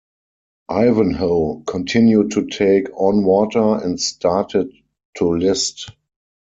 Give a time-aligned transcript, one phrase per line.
[0.71, 4.73] "Ivanhoe" continued to take on water and started
[5.17, 5.91] to list.